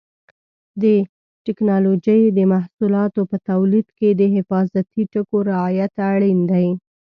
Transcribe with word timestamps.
د 0.81 0.83
ټېکنالوجۍ 1.45 2.21
د 2.37 2.39
محصولاتو 2.53 3.21
په 3.31 3.37
تولید 3.49 3.87
کې 3.97 4.09
د 4.19 4.21
حفاظتي 4.35 5.01
ټکو 5.11 5.37
رعایت 5.51 5.93
اړین 6.11 6.39
دی. 6.51 6.67